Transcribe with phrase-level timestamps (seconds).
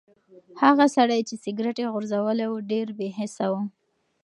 [0.63, 3.55] هغه سړی چې سګرټ یې غورځولی و ډېر بې حسه و.